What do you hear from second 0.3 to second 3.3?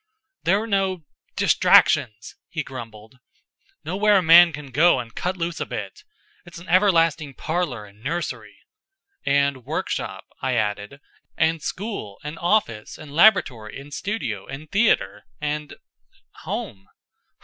"There are no distractions," he grumbled.